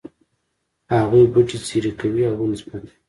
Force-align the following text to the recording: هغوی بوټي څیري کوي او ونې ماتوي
هغوی 0.93 1.23
بوټي 1.33 1.57
څیري 1.67 1.91
کوي 1.99 2.23
او 2.29 2.35
ونې 2.39 2.57
ماتوي 2.67 2.91